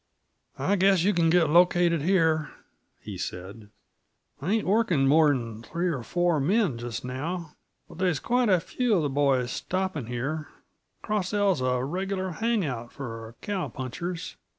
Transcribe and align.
"I 0.57 0.77
guess 0.77 1.03
you 1.03 1.13
can 1.13 1.29
get 1.29 1.51
located 1.51 2.01
here," 2.01 2.49
he 3.01 3.19
said. 3.19 3.69
"I 4.41 4.53
ain't 4.53 4.65
workin' 4.65 5.07
more'n 5.07 5.61
three 5.61 5.89
or 5.89 6.01
four 6.01 6.39
men 6.39 6.79
just 6.79 7.05
now, 7.05 7.53
but 7.87 7.99
there's 7.99 8.19
quite 8.19 8.49
a 8.49 8.59
few 8.59 8.97
uh 8.97 9.01
the 9.01 9.09
boys 9.09 9.51
stopping 9.51 10.07
here; 10.07 10.47
the 10.49 11.05
Cross 11.05 11.35
L's 11.35 11.61
a 11.61 11.83
regular 11.83 12.31
hang 12.31 12.65
out 12.65 12.91
for 12.91 13.35
cow 13.41 13.67
punchers. 13.67 14.37